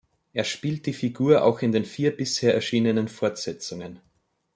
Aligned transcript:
Er 0.33 0.45
spielt 0.45 0.87
die 0.87 0.93
Figur 0.95 1.43
auch 1.43 1.61
in 1.61 1.71
den 1.71 1.85
vier 1.85 2.17
bisher 2.17 2.55
erschienenen 2.55 3.07
Fortsetzungen. 3.07 3.99